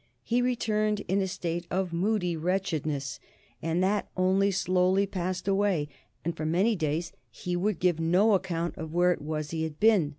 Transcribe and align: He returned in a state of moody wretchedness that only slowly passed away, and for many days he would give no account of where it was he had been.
He 0.23 0.41
returned 0.41 1.01
in 1.01 1.21
a 1.21 1.27
state 1.27 1.67
of 1.69 1.93
moody 1.93 2.35
wretchedness 2.35 3.19
that 3.61 4.09
only 4.17 4.49
slowly 4.49 5.05
passed 5.05 5.47
away, 5.47 5.89
and 6.25 6.35
for 6.35 6.43
many 6.43 6.75
days 6.75 7.11
he 7.29 7.55
would 7.55 7.79
give 7.79 7.99
no 7.99 8.33
account 8.33 8.75
of 8.79 8.91
where 8.95 9.11
it 9.11 9.21
was 9.21 9.51
he 9.51 9.61
had 9.61 9.79
been. 9.79 10.09